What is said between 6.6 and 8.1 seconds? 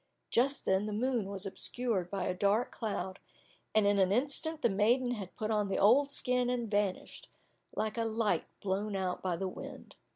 vanished, like a